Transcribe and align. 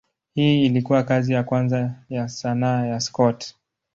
Hii 0.35 0.65
ilikuwa 0.65 1.03
kazi 1.03 1.33
ya 1.33 1.43
kwanza 1.43 1.93
ya 2.09 2.29
sanaa 2.29 2.85
ya 2.85 2.99
Scott. 2.99 3.55